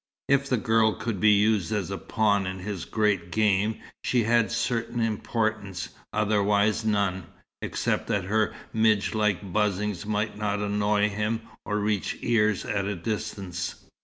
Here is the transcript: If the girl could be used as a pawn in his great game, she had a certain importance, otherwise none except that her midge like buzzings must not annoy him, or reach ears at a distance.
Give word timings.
If 0.27 0.49
the 0.49 0.57
girl 0.57 0.93
could 0.95 1.19
be 1.19 1.29
used 1.29 1.71
as 1.71 1.91
a 1.91 1.97
pawn 1.99 2.47
in 2.47 2.57
his 2.57 2.85
great 2.85 3.29
game, 3.31 3.79
she 4.03 4.23
had 4.23 4.45
a 4.45 4.49
certain 4.49 4.99
importance, 4.99 5.89
otherwise 6.11 6.83
none 6.83 7.27
except 7.61 8.07
that 8.07 8.23
her 8.23 8.51
midge 8.73 9.13
like 9.13 9.53
buzzings 9.53 10.03
must 10.07 10.37
not 10.37 10.57
annoy 10.57 11.09
him, 11.09 11.41
or 11.67 11.77
reach 11.77 12.17
ears 12.23 12.65
at 12.65 12.85
a 12.85 12.95
distance. 12.95 13.75